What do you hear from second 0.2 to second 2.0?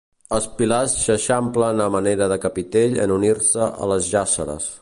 Els pilars s'eixamplen a